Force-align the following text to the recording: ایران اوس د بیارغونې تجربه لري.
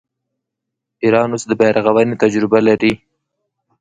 ایران 1.03 1.29
اوس 1.33 1.43
د 1.47 1.51
بیارغونې 1.59 2.15
تجربه 2.23 2.59
لري. 2.67 2.93